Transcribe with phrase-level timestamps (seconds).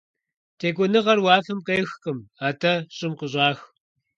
[0.57, 3.59] Текӏуэныгъэр уафэм къехкъым, атӏэ щӏым къыщӏах.